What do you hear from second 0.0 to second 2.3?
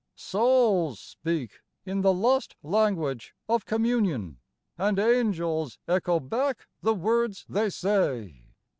Souls speak in the